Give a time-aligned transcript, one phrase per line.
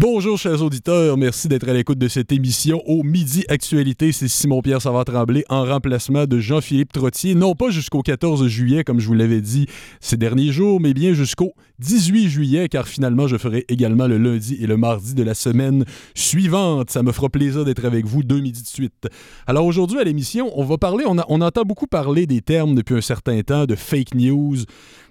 [0.00, 4.12] Bonjour chers auditeurs, merci d'être à l'écoute de cette émission au Midi Actualité.
[4.12, 9.08] C'est Simon-Pierre Savard-Tremblay en remplacement de Jean-Philippe Trottier, non pas jusqu'au 14 juillet comme je
[9.08, 9.66] vous l'avais dit
[9.98, 14.56] ces derniers jours, mais bien jusqu'au 18 juillet car finalement je ferai également le lundi
[14.60, 15.84] et le mardi de la semaine
[16.14, 16.90] suivante.
[16.90, 19.08] Ça me fera plaisir d'être avec vous deux midis de suite.
[19.48, 22.94] Alors aujourd'hui à l'émission, on va parler, on, on entend beaucoup parler des termes depuis
[22.94, 24.58] un certain temps de fake news,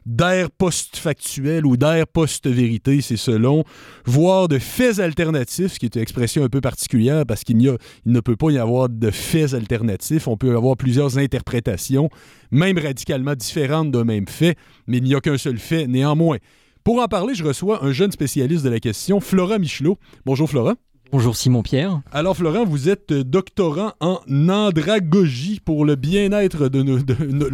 [0.07, 3.65] d'air post-factuel ou d'air post-vérité, c'est selon,
[4.05, 7.77] voire de faits alternatifs, ce qui est une expression un peu particulière parce qu'il il
[8.11, 10.27] ne peut pas y avoir de faits alternatifs.
[10.27, 12.09] On peut avoir plusieurs interprétations,
[12.51, 14.55] même radicalement différentes d'un même fait,
[14.87, 16.37] mais il n'y a qu'un seul fait néanmoins.
[16.85, 19.97] Pour en parler, je reçois un jeune spécialiste de la question, Flora Michelot.
[20.25, 20.75] Bonjour Flora.
[21.09, 22.01] Bonjour Simon Pierre.
[22.11, 26.99] Alors Florent, vous êtes doctorant en andragogie pour le bien-être de, nos,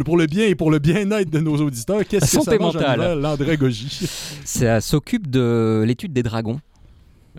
[0.04, 2.04] pour le bien et pour le bien-être de nos auditeurs.
[2.04, 3.20] Qu'est-ce que ça mentale.
[3.20, 4.08] l'andragogie?
[4.44, 6.60] Ça s'occupe de l'étude des dragons.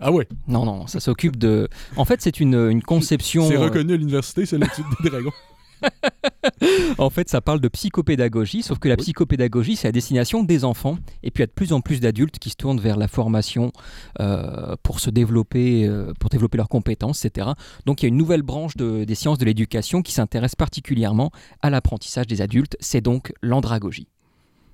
[0.00, 0.26] Ah ouais?
[0.48, 1.68] Non, non, ça s'occupe de...
[1.96, 3.48] En fait, c'est une, une conception...
[3.48, 5.32] C'est reconnu à l'université, c'est l'étude des dragons.
[6.98, 10.98] en fait, ça parle de psychopédagogie, sauf que la psychopédagogie, c'est à destination des enfants.
[11.22, 13.08] Et puis, il y a de plus en plus d'adultes qui se tournent vers la
[13.08, 13.72] formation
[14.20, 17.50] euh, pour se développer, euh, pour développer leurs compétences, etc.
[17.84, 21.30] Donc, il y a une nouvelle branche des sciences de l'éducation qui s'intéresse particulièrement
[21.62, 22.76] à l'apprentissage des adultes.
[22.80, 24.08] C'est donc l'andragogie.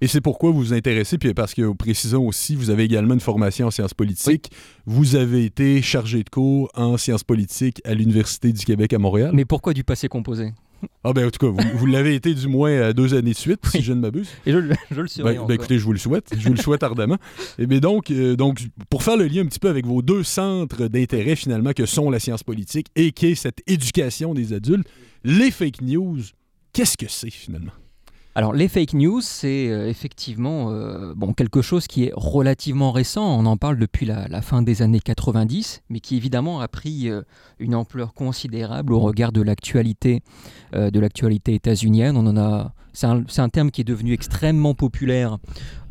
[0.02, 3.20] Et c'est pourquoi vous vous intéressez, puis parce que, précisons aussi, vous avez également une
[3.20, 4.50] formation en sciences politiques.
[4.84, 9.30] Vous avez été chargé de cours en sciences politiques à l'Université du Québec à Montréal.
[9.32, 10.54] Mais pourquoi du passé composé?
[11.04, 13.60] Ah ben en tout cas, vous, l'avez été du moins à deux années de suite,
[13.66, 14.28] si je ne m'abuse.
[14.46, 16.32] Et je, le serai ben, ben, écoutez, je vous le souhaite.
[16.36, 17.18] Je vous le souhaite ardemment.
[17.58, 20.22] Et bien donc, euh, donc, pour faire le lien un petit peu avec vos deux
[20.22, 24.86] centres d'intérêt finalement que sont la science politique et qui est cette éducation des adultes,
[25.24, 26.20] les fake news,
[26.72, 27.72] qu'est-ce que c'est finalement?
[28.34, 33.24] Alors les fake news, c'est euh, effectivement euh, bon, quelque chose qui est relativement récent,
[33.38, 37.22] on en parle depuis la, fin des années 90, mais qui évidemment a pris euh,
[37.58, 40.22] une ampleur considérable au regard de l'actualité
[40.72, 42.16] de l'actualité états-unienne.
[42.16, 45.38] On en a c'est un, terme qui est devenu extrêmement populaire,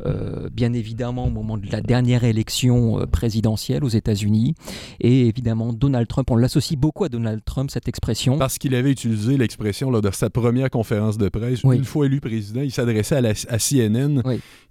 [0.04, 4.54] euh, bien évidemment, au moment de la dernière élection euh, présidentielle aux États-Unis.
[5.00, 8.38] Et évidemment, Donald Trump, on l'associe beaucoup à Donald Trump, cette expression.
[8.38, 11.62] Parce qu'il avait utilisé l'expression lors de sa première conférence de presse.
[11.62, 14.22] Une fois élu président, il s'adressait à, à, CNN.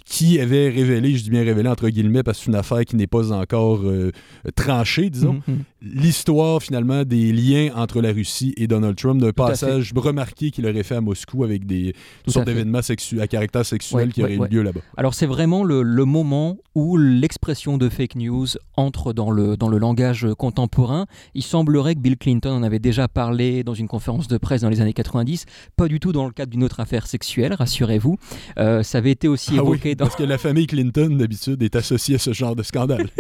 [0.05, 2.95] Qui avait révélé, je dis bien révélé entre guillemets, parce que c'est une affaire qui
[2.95, 4.11] n'est pas encore euh,
[4.55, 5.55] tranchée, disons, mm-hmm.
[5.81, 10.83] l'histoire finalement des liens entre la Russie et Donald Trump, d'un passage remarqué qu'il aurait
[10.83, 12.79] fait à Moscou avec des, toutes sortes d'événements
[13.19, 14.81] à caractère sexuel qui auraient eu lieu là-bas.
[14.97, 19.77] Alors c'est vraiment le, moment où l'expression de fake news entre dans le, dans le
[19.77, 21.05] langage contemporain.
[21.35, 24.69] Il semblerait que Bill Clinton en avait déjà parlé dans une conférence de presse dans
[24.69, 25.45] les années 90,
[25.75, 28.17] pas du tout dans le cadre d'une autre affaire sexuelle, rassurez-vous.
[28.57, 32.15] Euh, ça avait été aussi ah évoqué Parce que la famille Clinton, d'habitude, est associée
[32.15, 33.09] à ce genre de scandale.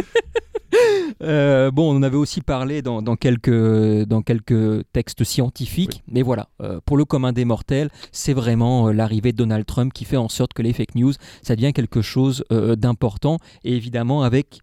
[1.23, 6.49] Euh, bon, on en avait aussi parlé dans, quelques, dans quelques textes scientifiques, mais voilà,
[6.61, 10.17] euh, pour le commun des mortels, c'est vraiment euh, l'arrivée de Donald Trump qui fait
[10.17, 14.61] en sorte que les fake news, ça devient quelque chose d'important, et évidemment avec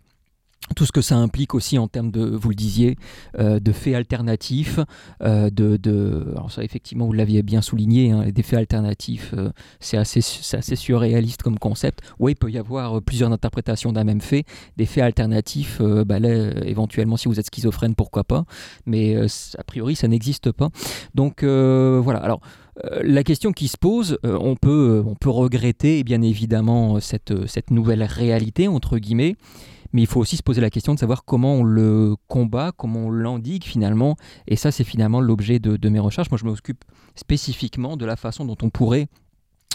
[0.75, 2.97] tout ce que ça implique aussi en termes de, vous le disiez,
[3.39, 4.81] euh, de faits alternatifs,
[5.23, 10.21] euh, de, ça effectivement vous l'aviez bien souligné, hein, des faits alternatifs, euh, c'est assez,
[10.21, 12.01] surréaliste comme concept.
[12.19, 14.45] Oui, il peut y avoir plusieurs interprétations d'un même fait,
[14.77, 16.19] des faits alternatifs, bah
[16.65, 18.45] éventuellement si vous êtes schizophrène, pourquoi pas,
[18.87, 20.69] mais a priori ça n'existe pas.
[21.15, 22.41] Donc voilà, alors
[23.03, 29.37] la question qui se pose, on, peut, regretter bien évidemment cette nouvelle réalité, entre guillemets,
[29.93, 33.07] mais il faut aussi se poser la question de savoir comment on le combat, comment
[33.07, 34.17] on l'endigue finalement.
[34.47, 36.31] Et ça, c'est finalement l'objet de, mes recherches.
[36.31, 36.85] Moi, je m'occupe
[37.15, 39.09] spécifiquement de la façon dont on pourrait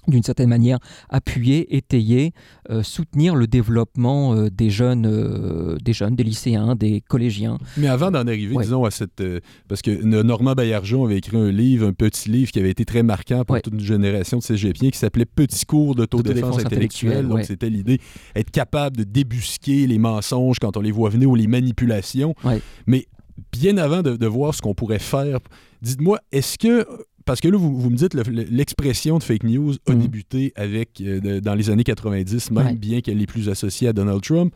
[0.07, 2.33] d'une certaine manière appuyer, étayer,
[2.69, 7.57] euh, soutenir le développement euh, des jeunes, euh, des jeunes, des lycéens, des collégiens.
[7.77, 9.23] Mais avant d'en arriver, disons à cette,
[9.67, 13.03] parce que Normand Baillargeon avait écrit un livre, un petit livre qui avait été très
[13.03, 17.27] marquant pour toute une génération de cégepiens, qui s'appelait Petit cours d'autodéfense intellectuelle.
[17.27, 17.99] Donc c'était l'idée
[18.35, 22.35] être capable de débusquer les mensonges quand on les voit venir ou les manipulations.
[22.87, 23.07] Mais
[23.51, 25.39] bien avant de, de voir ce qu'on pourrait faire,
[25.81, 26.85] dites-moi, est-ce que
[27.25, 29.99] parce que là, vous, me dites l'expression de fake news a mm.
[29.99, 34.22] débuté avec euh, dans les années 90, même bien qu'elle est plus associée à Donald
[34.22, 34.53] Trump.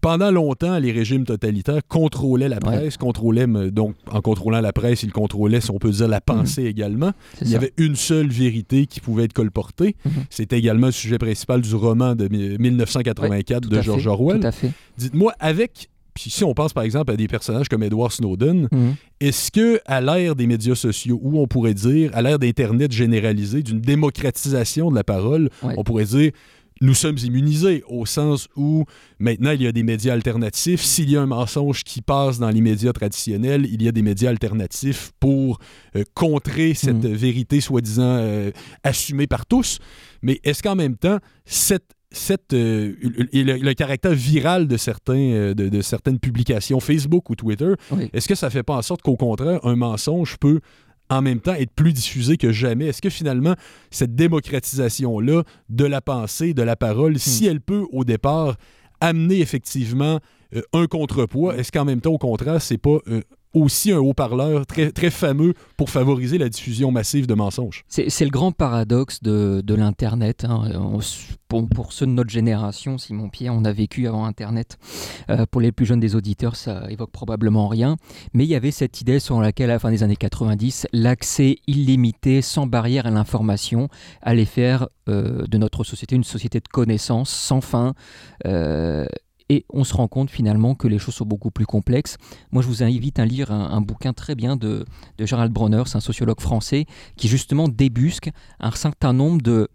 [0.00, 5.12] Pendant longtemps, les régimes totalitaires contrôlaient la presse, contrôlaient, donc en contrôlant la presse, ils
[5.12, 6.70] contrôlaient, si on peut dire, la pensée mm-hmm.
[6.70, 7.12] également.
[7.42, 9.96] Il y avait une seule vérité qui pouvait être colportée.
[10.06, 10.10] Mm-hmm.
[10.30, 14.48] C'était également le sujet principal du roman de 1984 de George Orwell.
[14.96, 18.94] Dites-moi, avec puis si on pense par exemple à des personnages comme Edward Snowden, mhm.
[19.20, 23.62] est-ce que à l'ère des médias sociaux, où on pourrait dire, à l'ère d'Internet généralisé,
[23.62, 26.32] d'une démocratisation de la parole, on pourrait dire
[26.80, 28.84] nous sommes immunisés au sens où
[29.18, 30.82] maintenant il y a des médias alternatifs.
[30.82, 34.02] S'il y a un mensonge qui passe dans les médias traditionnels, il y a des
[34.02, 35.58] médias alternatifs pour
[35.96, 37.14] euh, contrer cette mm.
[37.14, 38.50] vérité soi-disant euh,
[38.84, 39.78] assumée par tous.
[40.22, 42.94] Mais est-ce qu'en même temps, cette cette, euh,
[43.32, 47.74] le, caractère viral de, certains, de, certaines publications Facebook ou Twitter,
[48.12, 50.60] est-ce que ça ne fait pas en sorte qu'au contraire, un mensonge peut
[51.08, 52.86] en même temps être plus diffusé que jamais?
[52.86, 53.54] Est-ce que finalement,
[53.90, 57.18] cette démocratisation-là de la pensée, de la parole, hmm.
[57.18, 58.56] si elle peut au départ
[59.00, 60.20] amener effectivement
[60.54, 63.20] euh, un contrepoids, est-ce qu'en même temps, au contraire, c'est pas euh,
[63.56, 67.84] aussi un haut-parleur très, très fameux pour favoriser la diffusion massive de mensonges.
[67.88, 70.44] C'est le grand paradoxe de, l'Internet.
[70.44, 70.70] Hein.
[71.48, 74.78] Pour, ceux de notre génération, Simon Pierre, on a vécu avant Internet.
[75.30, 77.96] Euh, pour les plus jeunes des auditeurs, ça évoque probablement rien.
[78.34, 81.58] Mais il y avait cette idée sur laquelle, à la fin des années 90, l'accès
[81.66, 83.88] illimité, sans barrière à l'information,
[84.22, 87.94] allait faire euh, de notre société une société de connaissances sans fin.
[88.44, 89.06] Euh,
[89.48, 92.16] et on se rend compte finalement que les choses sont beaucoup plus complexes.
[92.50, 94.84] Moi, je vous invite à lire un, bouquin très bien de,
[95.18, 99.68] de Gerald Bronner, c'est un sociologue français, qui justement débusque un certain nombre de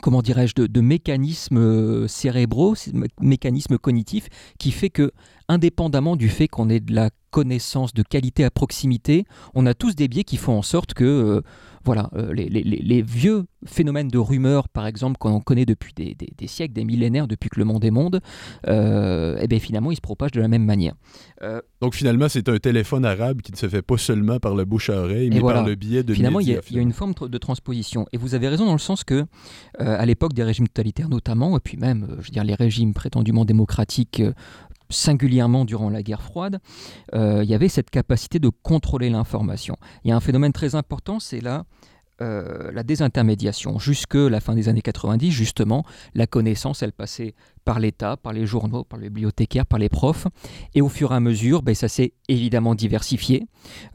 [0.00, 2.74] comment dirais-je, de, de, mécanismes euh, cérébraux,
[3.20, 4.28] mécanismes cognitifs,
[4.58, 5.12] qui fait que,
[5.48, 9.24] indépendamment du fait qu'on ait de la connaissance de qualité à proximité,
[9.54, 11.40] on a tous des biais qui font en sorte que euh,
[11.84, 16.84] voilà, euh, les, vieux phénomènes de rumeurs, par exemple, qu'on connaît depuis des, siècles, des
[16.84, 18.20] millénaires, depuis que le monde est monde,
[18.68, 20.94] euh, eh bien, finalement, ils se propagent de la même manière.
[21.80, 24.90] Donc finalement, c'est un téléphone arabe qui ne se fait pas seulement par le bouche
[24.90, 28.06] à oreille, mais par le biais de Finalement, il y, a une forme de transposition.
[28.12, 29.24] Et vous avez raison dans le sens que,
[29.80, 33.44] à l'époque des régimes totalitaires notamment, et puis même, je veux dire, les régimes prétendument
[33.44, 34.22] démocratiques
[34.92, 36.60] singulièrement durant la guerre froide,
[37.14, 39.76] euh, il y avait cette capacité de contrôler l'information.
[40.04, 41.64] Il y a un phénomène très important, c'est là
[42.20, 43.78] euh, la désintermédiation.
[43.78, 45.84] Jusque la fin des années 90, justement,
[46.14, 47.34] la connaissance, elle passait
[47.64, 50.26] par l'État, par les journaux, par les bibliothécaires, par les profs.
[50.74, 53.46] Et au fur et à mesure, ben, ça s'est évidemment diversifié.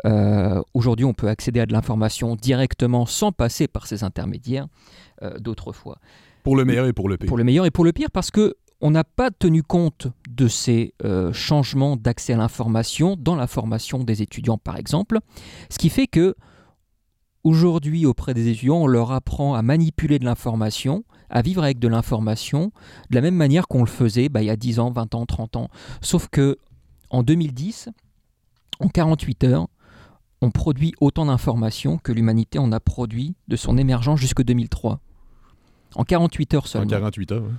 [0.05, 4.67] Euh, aujourd'hui, on peut accéder à de l'information directement sans passer par ces intermédiaires
[5.39, 5.97] d'autrefois.
[6.44, 7.27] Pour le meilleur et pour le pire.
[7.27, 10.47] Pour le meilleur et pour le pire, parce que on n'a pas tenu compte de
[10.47, 15.19] ces euh, changements d'accès à l'information dans la formation des étudiants, par exemple,
[15.69, 16.35] ce qui fait que
[17.44, 21.88] aujourd'hui, auprès des étudiants, on leur apprend à manipuler de l'information, à vivre avec de
[21.88, 22.71] l'information,
[23.09, 25.25] de la même manière qu'on le faisait bah, il y a 10 ans, 20 ans,
[25.25, 25.69] 30 ans.
[26.01, 26.57] Sauf que
[27.09, 27.89] en 2010,
[28.80, 29.68] en 48 heures,
[30.41, 35.00] on produit autant d'informations que l'humanité en a produit de son émergence jusqu'en 2003.
[35.95, 36.85] En 48 heures seulement.
[36.85, 37.53] En 48 heures, oui.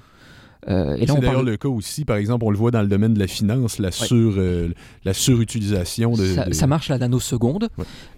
[0.68, 3.18] Euh, c'est d'ailleurs le cas aussi, par exemple, on le voit dans le domaine de
[3.18, 4.72] la finance, la, sur, euh,
[5.04, 7.68] la surutilisation de ça, marche la nanoseconde.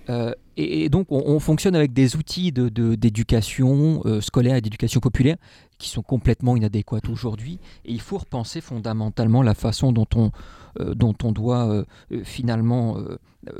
[0.08, 5.36] Euh, et, donc, on, fonctionne avec des outils d'éducation de, scolaire et d'éducation populaire
[5.78, 7.58] qui sont complètement inadéquats aujourd'hui.
[7.84, 10.30] Et il faut repenser fondamentalement la façon dont on,
[10.78, 11.84] dont on doit
[12.22, 12.98] finalement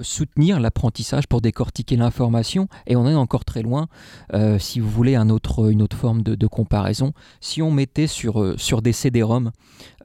[0.00, 2.68] soutenir l'apprentissage pour décortiquer l'information.
[2.86, 3.88] Et on est encore très loin,
[4.58, 7.12] si vous voulez, un autre, une autre forme de, comparaison.
[7.40, 9.50] Si on mettait sur, sur des CD-ROM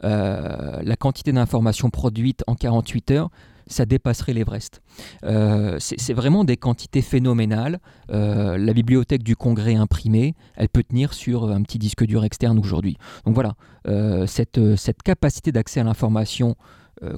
[0.02, 3.30] la quantité d'informations produites en 48 heures,
[3.68, 4.82] ça dépasserait l'Everest.
[5.24, 7.80] Euh, c'est vraiment des quantités phénoménales.
[8.12, 12.60] Euh, la bibliothèque du Congrès imprimée, elle peut tenir sur un petit disque dur externe
[12.60, 12.98] aujourd'hui.
[13.26, 13.56] Donc voilà,
[13.88, 16.56] euh, cette, cette, capacité d'accès à l'information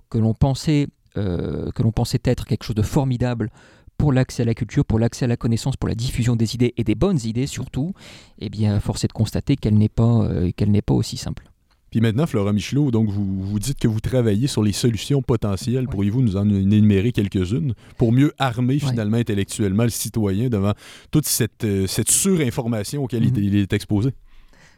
[0.09, 3.49] que l'on pensait, l'on pensait être quelque chose de formidable
[3.97, 6.73] pour l'accès à la culture, pour l'accès à la connaissance, pour la diffusion des idées
[6.77, 7.93] et des bonnes idées surtout,
[8.39, 11.49] eh bien, force est de constater qu'elle n'est pas, qu'elle n'est pas aussi simple.
[11.89, 15.87] Puis maintenant, Flora Michelot, donc vous, vous dites que vous travaillez sur les solutions potentielles.
[15.87, 20.73] Pourriez-vous nous en énumérer quelques-unes pour mieux armer finalement intellectuellement le citoyen devant
[21.11, 23.55] toute cette, euh, cette surinformation auquel il mhm.
[23.55, 24.09] est exposé?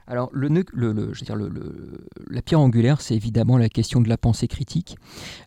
[0.10, 4.98] Alors, la pierre angulaire, c'est évidemment la question de la pensée critique.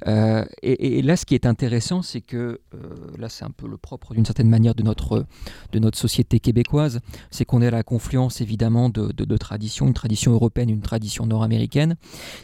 [0.06, 2.78] Euh, et, là, ce qui est intéressant, c'est que, euh,
[3.18, 5.26] là, c'est un peu le propre, d'une certaine manière, de notre,
[5.72, 7.00] de notre société québécoise,
[7.32, 11.26] c'est qu'on est à la confluence, évidemment, de, de, traditions, une tradition européenne, une tradition
[11.26, 11.96] nord-américaine,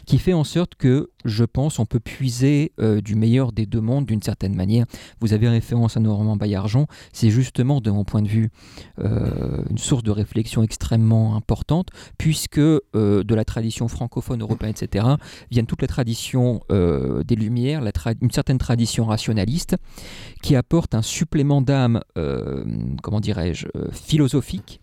[0.05, 3.79] qui fait en sorte que, je pense, on peut puiser euh, du meilleur des deux
[3.79, 4.85] mondes, d'une certaine manière.
[5.21, 8.49] Vous avez référence à Normand Baillargeon, c'est justement, de mon point de vue,
[8.97, 15.05] une source de réflexion extrêmement importante puisque euh, de la tradition francophone, européenne, etc.,
[15.51, 17.81] viennent toutes les traditions euh, des Lumières,
[18.21, 19.75] une certaine tradition rationaliste,
[20.41, 22.63] qui apporte un supplément d'âme, euh,
[23.01, 24.81] comment dirais-je, philosophique,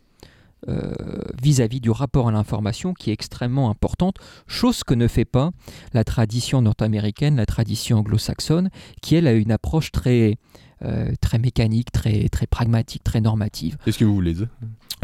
[1.40, 4.16] vis-à-vis du rapport à l'information qui est extrêmement importante,
[4.48, 5.52] chose que ne fait pas
[5.92, 10.38] la tradition nord-américaine, la tradition anglo-saxonne, qui elle a une approche très,
[11.20, 13.76] très mécanique, très, très pragmatique, très normative.
[13.84, 14.48] Qu'est-ce que vous voulez dire?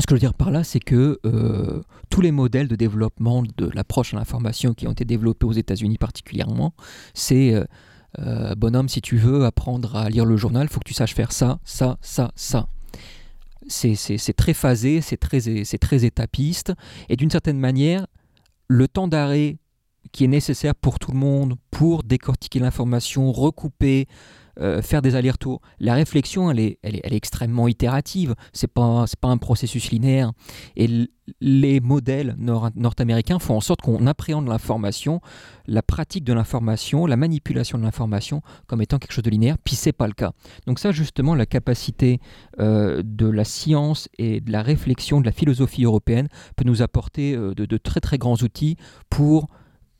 [0.02, 1.80] Ce que je veux dire par là, c'est que euh,
[2.10, 5.96] tous les modèles de développement de l'approche à l'information qui ont été développés aux États-Unis
[5.96, 6.74] particulièrement,
[7.14, 7.64] c'est euh,
[8.18, 11.14] euh, bonhomme, si tu veux apprendre à lire le journal, il faut que tu saches
[11.14, 12.66] faire ça, ça, ça, ça.
[13.68, 15.38] C'est très phasé, c'est très,
[15.78, 16.72] très étapiste,
[17.08, 18.08] et d'une certaine manière,
[18.66, 19.58] le temps d'arrêt
[20.10, 24.08] qui est nécessaire pour tout le monde pour décortiquer l'information, recouper,
[24.60, 25.60] euh, faire des allers-retours.
[25.80, 28.34] La réflexion, elle est, elle est, extrêmement itérative.
[28.52, 30.32] C'est pas, pas un processus linéaire.
[30.76, 31.08] Et
[31.40, 35.20] les modèles nord-américains font en sorte qu'on appréhende l'information,
[35.66, 39.56] la pratique de l'information, la manipulation de l'information comme étant quelque chose de linéaire.
[39.62, 40.32] Puis c'est pas le cas.
[40.66, 42.20] Donc ça, justement, la capacité
[42.60, 47.34] euh, de la science et de la réflexion, de la philosophie européenne peut nous apporter
[47.34, 48.76] euh, de, de très très grands outils
[49.08, 49.48] pour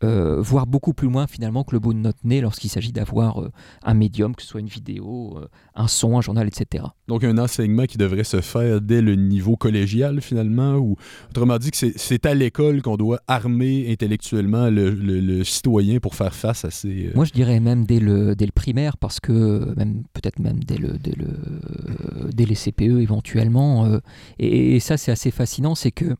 [0.05, 3.41] euh, voir beaucoup plus loin finalement que le bout de notre nez lorsqu'il s'agit d'avoir
[3.41, 3.53] euh,
[3.85, 6.85] un médium, que ce soit une vidéo, euh, un son, un journal, etc.
[7.07, 10.97] Donc un enseignement qui devrait se faire dès le niveau collégial finalement, ou
[11.31, 16.65] autrement dit que c'est à l'école qu'on doit armer intellectuellement le, citoyen pour faire face
[16.65, 17.11] à ces...
[17.15, 20.77] Moi je dirais même dès le, dès le primaire, parce que même peut-être même dès,
[20.77, 24.01] le, dès, le, dès les CPE éventuellement,
[24.39, 26.17] et, et, ça c'est assez fascinant, c'est que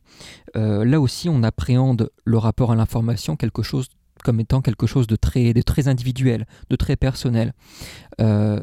[0.55, 3.87] là aussi on appréhende le rapport à l'information quelque chose
[4.23, 7.53] comme étant quelque chose de très, de très individuel, de très personnel.
[8.19, 8.61] Euh,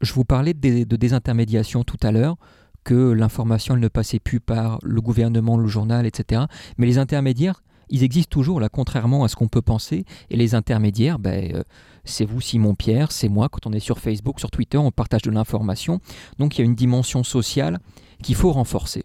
[0.00, 2.36] je vous parlais de, désintermédiation tout à l'heure,
[2.84, 6.42] que l'information ne passait plus par le gouvernement, le journal, etc.
[6.78, 10.04] Mais les intermédiaires, ils existent toujours, là, contrairement à ce qu'on peut penser.
[10.30, 11.62] Et les intermédiaires, ben, euh,
[12.04, 13.48] c'est vous, Simon Pierre, c'est moi.
[13.48, 16.00] Quand on est sur Facebook, sur Twitter, on partage de l'information.
[16.38, 17.78] Donc il y a une dimension sociale
[18.22, 19.04] qu'il faut renforcer.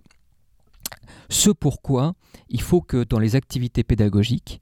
[1.32, 2.14] Ce pourquoi
[2.50, 4.62] il faut que dans les activités pédagogiques,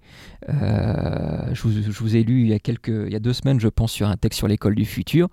[0.50, 3.70] euh, je, vous, ai lu il y, a quelques, il y a deux semaines, je
[3.70, 5.30] pense, sur un texte sur l'école du futur.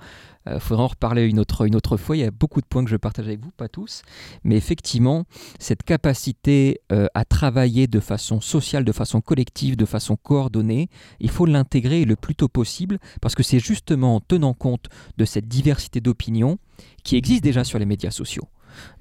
[0.46, 2.16] Il euh, faudra en reparler une autre, fois.
[2.16, 4.00] Il y a beaucoup de points que je partage avec vous, pas tous.
[4.44, 5.24] Mais effectivement,
[5.58, 10.88] cette capacité euh, à travailler de façon sociale, de façon collective, de façon coordonnée,
[11.20, 14.88] il faut l'intégrer le plus tôt possible parce que c'est justement en tenant compte
[15.18, 16.56] de cette diversité d'opinions
[17.04, 18.48] qui existe déjà sur les médias sociaux.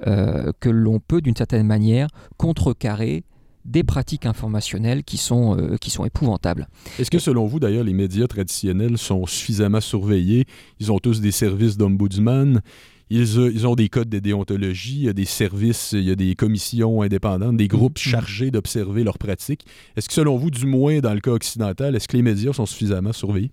[0.08, 3.24] Euh, que l'on peut d'une certaine manière contrecarrer
[3.64, 6.68] des pratiques informationnelles qui sont, euh, qui sont épouvantables.
[7.00, 10.46] Est-ce que selon vous, d'ailleurs, les médias traditionnels sont suffisamment surveillés?
[10.80, 12.62] Ils ont tous des services d'ombudsman
[13.10, 16.12] ils, euh, ils, ont des codes de déontologie, il y a des services, il y
[16.12, 18.10] a des commissions indépendantes, des groupes mm-hmm.
[18.10, 19.66] chargés d'observer leurs pratiques.
[19.96, 22.66] Est-ce que selon vous, du moins dans le cas occidental, est-ce que les médias sont
[22.66, 23.52] suffisamment surveillés?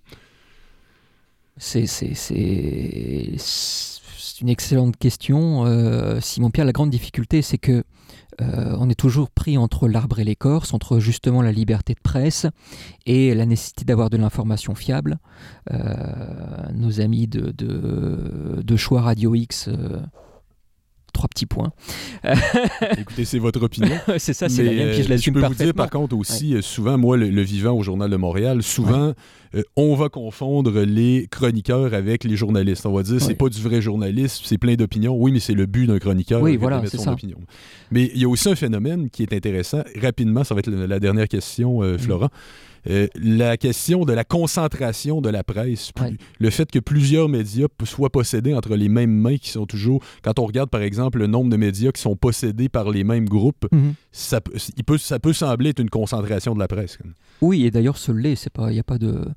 [1.58, 1.86] C'est
[4.42, 5.64] une excellente question.
[5.64, 7.84] Euh, Simon Pierre, la grande difficulté, c'est que
[8.40, 12.46] euh, on est toujours pris entre l'arbre et l'écorce, entre justement la liberté de presse
[13.06, 15.18] et la nécessité d'avoir de l'information fiable.
[15.70, 15.78] Euh,
[16.74, 19.68] nos amis de, de, de, choix Radio X
[21.12, 21.72] trois petits points.
[22.98, 23.96] Écoutez, c'est votre opinion.
[24.18, 26.54] c'est ça, c'est la mienne, puis je l'assume Je peux vous dire par contre aussi,
[26.54, 29.12] euh, souvent, moi, le, vivant au Journal de Montréal, souvent,
[29.54, 32.86] euh, on va confondre les chroniqueurs avec les journalistes.
[32.86, 35.14] On va dire, c'est pas du vrai journalisme, c'est plein d'opinions.
[35.14, 36.40] Oui, mais c'est le but d'un chroniqueur.
[36.42, 37.12] Oui, voilà, c'est ça.
[37.12, 37.38] Opinion.
[37.90, 39.82] Mais il y a aussi un phénomène qui est intéressant.
[40.00, 41.98] Rapidement, ça va être la, dernière question, euh, mm.
[42.88, 45.92] Euh, la question de la concentration de la presse,
[46.38, 50.38] le fait que plusieurs médias soient possédés entre les mêmes mains qui sont toujours, quand
[50.38, 53.66] on regarde par exemple le nombre de médias qui sont possédés par les mêmes groupes,
[53.70, 53.94] mhm.
[54.10, 54.40] ça,
[54.76, 56.98] il peut, ça peut sembler être une concentration de la presse.
[57.40, 59.28] Oui, et d'ailleurs ce l'est, il n'y a, pas de,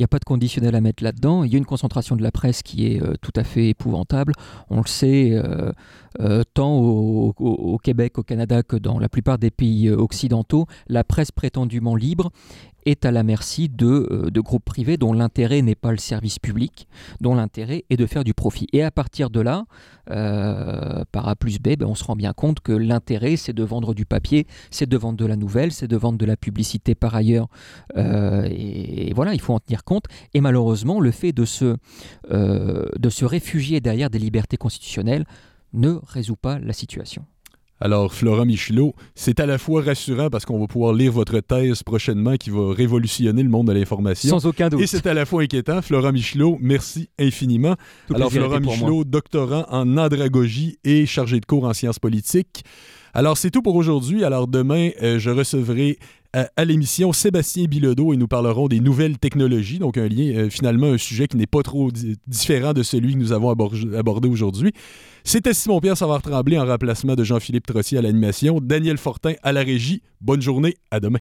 [0.00, 1.44] a pas de conditionnel à mettre là-dedans.
[1.44, 4.32] Il y a une concentration de la presse qui est euh, tout à fait épouvantable.
[4.70, 5.32] On le sait,
[6.20, 11.04] euh, tant au, au, Québec, au Canada que dans la plupart des pays occidentaux, la
[11.04, 12.30] presse prétendument libre
[12.86, 16.38] est à la merci de, euh, de groupes privés dont l'intérêt n'est pas le service
[16.38, 16.88] public,
[17.20, 18.66] dont l'intérêt est de faire du profit.
[18.72, 19.64] Et à partir de là,
[20.10, 23.62] euh, par A plus B, ben, on se rend bien compte que l'intérêt, c'est de
[23.62, 26.94] vendre du papier, c'est de vendre de la nouvelle, c'est de vendre de la publicité
[26.94, 27.48] par ailleurs.
[27.96, 30.04] Euh, et, voilà, il faut en tenir compte.
[30.34, 31.76] Et malheureusement, le fait de se
[33.24, 35.24] réfugier derrière des libertés constitutionnelles
[35.72, 37.24] ne résout pas la situation.
[37.84, 41.82] Alors, Florent Michelot, c'est à la fois rassurant parce qu'on va pouvoir lire votre thèse
[41.82, 44.38] prochainement qui va révolutionner le monde de l'information.
[44.38, 44.82] Sans aucun doute.
[44.82, 45.82] Et c'est à la fois inquiétant.
[45.82, 47.74] Florent Michelot, merci infiniment.
[48.14, 52.62] Alors, Florent Michelot, doctorant en andragogie et chargé de cours en sciences politiques.
[53.14, 54.22] Alors, c'est tout pour aujourd'hui.
[54.22, 55.98] Alors, demain, euh, je recevrai
[56.32, 60.88] à, l'émission Sébastien Bilodeau et nous parlerons des nouvelles technologies, donc un lien, euh, finalement,
[60.88, 61.90] un sujet qui n'est pas trop
[62.26, 64.72] différent de celui que nous avons abordé aujourd'hui.
[65.24, 70.02] C'était Simon-Pierre Savard-Tremblay en remplacement de Jean-Philippe Trossier à l'animation, Daniel Fortin à la régie.
[70.20, 71.22] Bonne journée, à demain.